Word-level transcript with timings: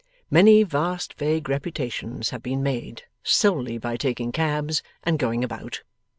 Many 0.31 0.63
vast 0.63 1.13
vague 1.13 1.47
reputations 1.47 2.31
have 2.31 2.41
been 2.41 2.63
made, 2.63 3.03
solely 3.21 3.77
by 3.77 3.97
taking 3.97 4.31
cabs 4.31 4.81
and 5.03 5.19
going 5.19 5.43
about. 5.43 5.83